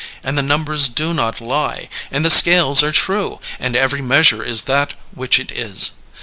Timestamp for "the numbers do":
0.35-1.13